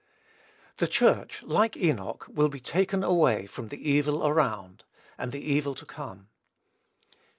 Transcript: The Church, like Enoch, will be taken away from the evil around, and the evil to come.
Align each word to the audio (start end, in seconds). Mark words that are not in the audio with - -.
The 0.77 0.87
Church, 0.87 1.43
like 1.43 1.77
Enoch, 1.77 2.25
will 2.27 2.49
be 2.49 2.59
taken 2.59 3.03
away 3.03 3.45
from 3.45 3.67
the 3.67 3.87
evil 3.87 4.25
around, 4.25 4.83
and 5.15 5.31
the 5.31 5.41
evil 5.47 5.75
to 5.75 5.85
come. 5.85 6.27